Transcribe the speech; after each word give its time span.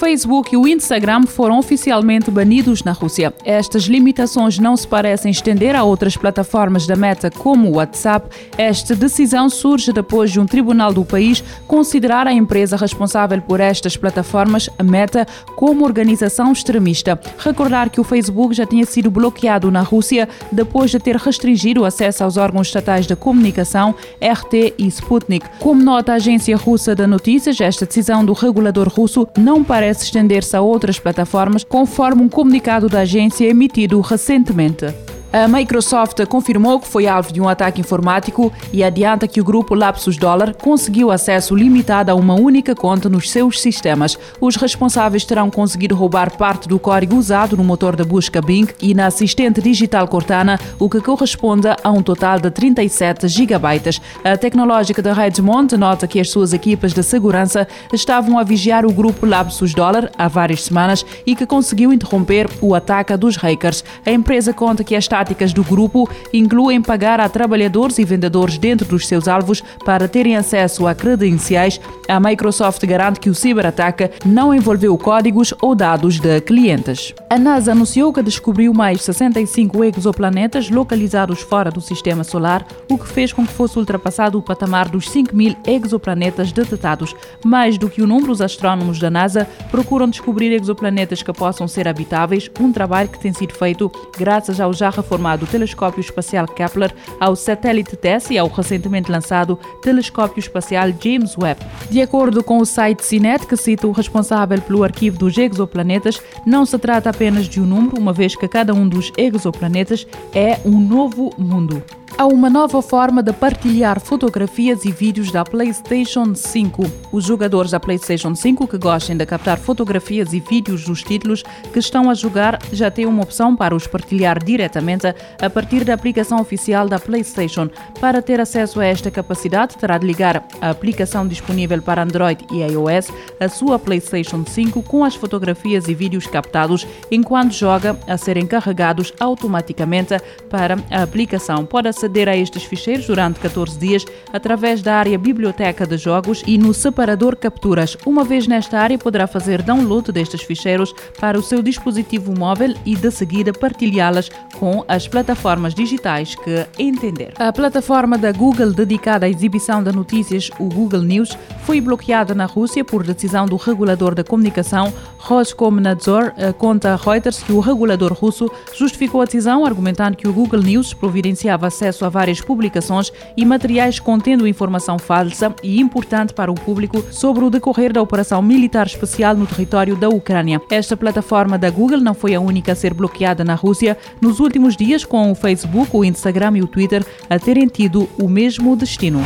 Facebook 0.00 0.54
e 0.54 0.56
o 0.56 0.66
Instagram 0.66 1.26
foram 1.26 1.58
oficialmente 1.58 2.30
banidos 2.30 2.82
na 2.82 2.90
Rússia. 2.90 3.34
Estas 3.44 3.82
limitações 3.82 4.58
não 4.58 4.74
se 4.74 4.88
parecem 4.88 5.30
estender 5.30 5.76
a 5.76 5.84
outras 5.84 6.16
plataformas 6.16 6.86
da 6.86 6.96
Meta, 6.96 7.30
como 7.30 7.68
o 7.68 7.74
WhatsApp. 7.74 8.34
Esta 8.56 8.96
decisão 8.96 9.50
surge 9.50 9.92
depois 9.92 10.32
de 10.32 10.40
um 10.40 10.46
tribunal 10.46 10.90
do 10.90 11.04
país 11.04 11.44
considerar 11.66 12.26
a 12.26 12.32
empresa 12.32 12.78
responsável 12.78 13.42
por 13.42 13.60
estas 13.60 13.94
plataformas, 13.94 14.70
a 14.78 14.82
Meta, 14.82 15.26
como 15.54 15.84
organização 15.84 16.50
extremista. 16.50 17.20
Recordar 17.36 17.90
que 17.90 18.00
o 18.00 18.04
Facebook 18.04 18.54
já 18.54 18.64
tinha 18.64 18.86
sido 18.86 19.10
bloqueado 19.10 19.70
na 19.70 19.82
Rússia 19.82 20.26
depois 20.50 20.90
de 20.90 20.98
ter 20.98 21.16
restringido 21.16 21.82
o 21.82 21.84
acesso 21.84 22.24
aos 22.24 22.38
órgãos 22.38 22.68
estatais 22.68 23.06
de 23.06 23.14
comunicação, 23.14 23.94
RT 24.18 24.76
e 24.78 24.86
Sputnik. 24.86 25.46
Como 25.58 25.82
nota 25.82 26.12
a 26.12 26.14
agência 26.14 26.56
russa 26.56 26.94
de 26.94 27.06
notícias, 27.06 27.60
esta 27.60 27.84
decisão 27.84 28.24
do 28.24 28.32
regulador 28.32 28.88
russo 28.88 29.28
não 29.36 29.62
parece 29.62 29.89
estender-se 29.98 30.56
a 30.56 30.60
outras 30.60 30.98
plataformas, 30.98 31.64
conforme 31.64 32.22
um 32.22 32.28
comunicado 32.28 32.88
da 32.88 33.00
agência 33.00 33.46
emitido 33.46 34.00
recentemente. 34.00 34.86
A 35.32 35.46
Microsoft 35.46 36.26
confirmou 36.26 36.80
que 36.80 36.88
foi 36.88 37.06
alvo 37.06 37.32
de 37.32 37.40
um 37.40 37.48
ataque 37.48 37.80
informático 37.80 38.52
e 38.72 38.82
adianta 38.82 39.28
que 39.28 39.40
o 39.40 39.44
grupo 39.44 39.76
Lapsus 39.76 40.16
Dollar 40.16 40.52
conseguiu 40.54 41.08
acesso 41.12 41.54
limitado 41.54 42.10
a 42.10 42.16
uma 42.16 42.34
única 42.34 42.74
conta 42.74 43.08
nos 43.08 43.30
seus 43.30 43.60
sistemas. 43.60 44.18
Os 44.40 44.56
responsáveis 44.56 45.24
terão 45.24 45.48
conseguido 45.48 45.94
roubar 45.94 46.36
parte 46.36 46.66
do 46.66 46.80
código 46.80 47.14
usado 47.14 47.56
no 47.56 47.62
motor 47.62 47.94
da 47.94 48.02
busca 48.02 48.42
Bing 48.42 48.66
e 48.82 48.92
na 48.92 49.06
assistente 49.06 49.62
digital 49.62 50.08
Cortana, 50.08 50.58
o 50.80 50.90
que 50.90 51.00
corresponde 51.00 51.68
a 51.68 51.90
um 51.92 52.02
total 52.02 52.40
de 52.40 52.50
37 52.50 53.28
gigabytes. 53.28 54.00
A 54.24 54.36
tecnológica 54.36 55.00
da 55.00 55.12
Redmond 55.12 55.76
nota 55.76 56.08
que 56.08 56.18
as 56.18 56.28
suas 56.28 56.52
equipas 56.52 56.92
de 56.92 57.04
segurança 57.04 57.68
estavam 57.92 58.36
a 58.36 58.42
vigiar 58.42 58.84
o 58.84 58.92
grupo 58.92 59.24
Lapsus 59.26 59.74
Dollar 59.74 60.10
há 60.18 60.26
várias 60.26 60.64
semanas 60.64 61.06
e 61.24 61.36
que 61.36 61.46
conseguiu 61.46 61.92
interromper 61.92 62.50
o 62.60 62.74
ataque 62.74 63.16
dos 63.16 63.36
hackers. 63.36 63.84
A 64.04 64.10
empresa 64.10 64.52
conta 64.52 64.82
que 64.82 64.96
esta 64.96 65.19
práticas 65.20 65.52
do 65.52 65.62
grupo 65.62 66.08
incluem 66.32 66.80
pagar 66.80 67.20
a 67.20 67.28
trabalhadores 67.28 67.98
e 67.98 68.04
vendedores 68.06 68.56
dentro 68.56 68.88
dos 68.88 69.06
seus 69.06 69.28
alvos 69.28 69.62
para 69.84 70.08
terem 70.08 70.34
acesso 70.34 70.86
a 70.86 70.94
credenciais. 70.94 71.78
A 72.08 72.18
Microsoft 72.18 72.82
garante 72.86 73.20
que 73.20 73.28
o 73.28 73.34
ciberataque 73.34 74.10
não 74.24 74.54
envolveu 74.54 74.96
códigos 74.96 75.52
ou 75.60 75.74
dados 75.74 76.18
de 76.18 76.40
clientes. 76.40 77.14
A 77.28 77.38
NASA 77.38 77.72
anunciou 77.72 78.14
que 78.14 78.22
descobriu 78.22 78.72
mais 78.72 79.02
65 79.02 79.84
exoplanetas 79.84 80.70
localizados 80.70 81.42
fora 81.42 81.70
do 81.70 81.82
sistema 81.82 82.24
solar, 82.24 82.66
o 82.90 82.96
que 82.96 83.06
fez 83.06 83.30
com 83.30 83.46
que 83.46 83.52
fosse 83.52 83.78
ultrapassado 83.78 84.38
o 84.38 84.42
patamar 84.42 84.88
dos 84.88 85.10
5 85.10 85.36
mil 85.36 85.54
exoplanetas 85.66 86.50
detectados. 86.50 87.14
Mais 87.44 87.76
do 87.76 87.90
que 87.90 88.00
o 88.00 88.06
número, 88.06 88.32
os 88.32 88.40
astrónomos 88.40 88.98
da 88.98 89.10
NASA 89.10 89.46
procuram 89.70 90.08
descobrir 90.08 90.50
exoplanetas 90.50 91.22
que 91.22 91.32
possam 91.32 91.68
ser 91.68 91.86
habitáveis, 91.86 92.50
um 92.58 92.72
trabalho 92.72 93.10
que 93.10 93.20
tem 93.20 93.34
sido 93.34 93.52
feito 93.52 93.92
graças 94.16 94.58
ao 94.58 94.72
já 94.72 94.88
formado 95.10 95.44
telescópio 95.44 96.00
espacial 96.00 96.46
Kepler, 96.46 96.94
ao 97.18 97.34
satélite 97.34 97.96
TESS 97.96 98.30
e 98.30 98.38
ao 98.38 98.46
recentemente 98.46 99.10
lançado 99.10 99.58
telescópio 99.82 100.38
espacial 100.38 100.90
James 101.02 101.36
Webb. 101.36 101.60
De 101.90 102.00
acordo 102.00 102.44
com 102.44 102.58
o 102.58 102.64
site 102.64 103.04
CINET, 103.04 103.44
que 103.44 103.56
cita 103.56 103.88
o 103.88 103.92
responsável 103.92 104.60
pelo 104.62 104.84
arquivo 104.84 105.18
dos 105.18 105.36
exoplanetas, 105.36 106.22
não 106.46 106.64
se 106.64 106.78
trata 106.78 107.10
apenas 107.10 107.48
de 107.48 107.60
um 107.60 107.66
número, 107.66 107.98
uma 107.98 108.12
vez 108.12 108.36
que 108.36 108.46
cada 108.46 108.72
um 108.72 108.88
dos 108.88 109.10
exoplanetas 109.16 110.06
é 110.32 110.60
um 110.64 110.78
novo 110.78 111.34
mundo 111.36 111.82
há 112.20 112.26
uma 112.26 112.50
nova 112.50 112.82
forma 112.82 113.22
de 113.22 113.32
partilhar 113.32 113.98
fotografias 113.98 114.84
e 114.84 114.92
vídeos 114.92 115.32
da 115.32 115.42
PlayStation 115.42 116.34
5. 116.34 116.82
Os 117.10 117.24
jogadores 117.24 117.70
da 117.70 117.80
PlayStation 117.80 118.34
5 118.34 118.68
que 118.68 118.76
gostem 118.76 119.16
de 119.16 119.24
captar 119.24 119.58
fotografias 119.58 120.34
e 120.34 120.38
vídeos 120.38 120.84
dos 120.84 121.02
títulos 121.02 121.42
que 121.72 121.78
estão 121.78 122.10
a 122.10 122.14
jogar 122.14 122.58
já 122.74 122.90
têm 122.90 123.06
uma 123.06 123.22
opção 123.22 123.56
para 123.56 123.74
os 123.74 123.86
partilhar 123.86 124.44
diretamente 124.44 125.06
a 125.40 125.48
partir 125.48 125.82
da 125.82 125.94
aplicação 125.94 126.38
oficial 126.42 126.90
da 126.90 126.98
PlayStation. 127.00 127.70
Para 127.98 128.20
ter 128.20 128.38
acesso 128.38 128.80
a 128.80 128.84
esta 128.84 129.10
capacidade, 129.10 129.78
terá 129.78 129.96
de 129.96 130.06
ligar 130.06 130.46
a 130.60 130.68
aplicação 130.68 131.26
disponível 131.26 131.80
para 131.80 132.02
Android 132.02 132.44
e 132.52 132.58
iOS 132.58 133.10
à 133.40 133.48
sua 133.48 133.78
PlayStation 133.78 134.44
5 134.46 134.82
com 134.82 135.06
as 135.06 135.14
fotografias 135.14 135.88
e 135.88 135.94
vídeos 135.94 136.26
captados 136.26 136.86
enquanto 137.10 137.52
joga 137.52 137.98
a 138.06 138.18
serem 138.18 138.46
carregados 138.46 139.10
automaticamente 139.18 140.20
para 140.50 140.76
a 140.90 141.02
aplicação. 141.02 141.64
Pode 141.64 141.88
aceder 141.88 142.09
aceder 142.10 142.28
a 142.28 142.36
estes 142.36 142.64
ficheiros 142.64 143.06
durante 143.06 143.38
14 143.38 143.78
dias 143.78 144.04
através 144.32 144.82
da 144.82 144.96
área 144.96 145.16
Biblioteca 145.16 145.86
de 145.86 145.96
Jogos 145.96 146.42
e 146.46 146.58
no 146.58 146.74
separador 146.74 147.36
Capturas. 147.36 147.96
Uma 148.04 148.24
vez 148.24 148.48
nesta 148.48 148.78
área, 148.78 148.98
poderá 148.98 149.26
fazer 149.26 149.62
download 149.62 150.10
destes 150.10 150.42
ficheiros 150.42 150.92
para 151.18 151.38
o 151.38 151.42
seu 151.42 151.62
dispositivo 151.62 152.36
móvel 152.36 152.74
e, 152.84 152.96
de 152.96 153.10
seguida, 153.10 153.52
partilhá-las 153.52 154.28
com 154.58 154.84
as 154.88 155.06
plataformas 155.06 155.72
digitais 155.72 156.34
que 156.34 156.66
entender. 156.78 157.32
A 157.38 157.52
plataforma 157.52 158.18
da 158.18 158.32
Google 158.32 158.72
dedicada 158.72 159.26
à 159.26 159.28
exibição 159.28 159.82
de 159.82 159.92
notícias, 159.92 160.50
o 160.58 160.64
Google 160.64 161.02
News, 161.02 161.38
foi 161.64 161.80
bloqueada 161.80 162.34
na 162.34 162.46
Rússia 162.46 162.84
por 162.84 163.04
decisão 163.04 163.46
do 163.46 163.56
regulador 163.56 164.14
da 164.14 164.24
comunicação 164.24 164.92
Roskomnadzor, 165.18 166.32
conta 166.58 166.96
Reuters 166.96 167.42
que 167.42 167.52
o 167.52 167.60
regulador 167.60 168.12
russo 168.12 168.50
justificou 168.74 169.20
a 169.20 169.24
decisão 169.26 169.64
argumentando 169.64 170.16
que 170.16 170.26
o 170.26 170.32
Google 170.32 170.60
News 170.60 170.92
providenciava 170.94 171.66
acesso 171.66 171.99
acesso 172.00 172.04
a 172.04 172.08
várias 172.08 172.40
publicações 172.40 173.12
e 173.36 173.44
materiais 173.44 173.98
contendo 173.98 174.46
informação 174.46 174.98
falsa 174.98 175.54
e 175.62 175.80
importante 175.80 176.32
para 176.32 176.50
o 176.50 176.54
público 176.54 177.04
sobre 177.10 177.44
o 177.44 177.50
decorrer 177.50 177.92
da 177.92 178.02
operação 178.02 178.40
militar 178.42 178.86
especial 178.86 179.36
no 179.36 179.46
território 179.46 179.96
da 179.96 180.08
Ucrânia. 180.08 180.60
Esta 180.70 180.96
plataforma 180.96 181.58
da 181.58 181.70
Google 181.70 182.00
não 182.00 182.14
foi 182.14 182.34
a 182.34 182.40
única 182.40 182.72
a 182.72 182.74
ser 182.74 182.94
bloqueada 182.94 183.44
na 183.44 183.54
Rússia 183.54 183.96
nos 184.20 184.40
últimos 184.40 184.76
dias, 184.76 185.04
com 185.04 185.30
o 185.30 185.34
Facebook, 185.34 185.90
o 185.92 186.04
Instagram 186.04 186.56
e 186.56 186.62
o 186.62 186.66
Twitter 186.66 187.04
a 187.28 187.38
terem 187.38 187.66
tido 187.66 188.08
o 188.18 188.28
mesmo 188.28 188.76
destino. 188.76 189.20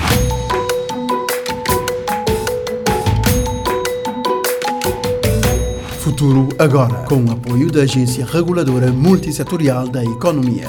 Futuro 5.98 6.48
agora, 6.58 6.94
com 7.06 7.24
o 7.24 7.32
apoio 7.32 7.70
da 7.70 7.82
Agência 7.82 8.26
Reguladora 8.26 8.92
Multissetorial 8.92 9.88
da 9.88 10.04
Economia. 10.04 10.68